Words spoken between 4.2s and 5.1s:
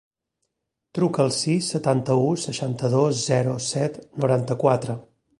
noranta-quatre.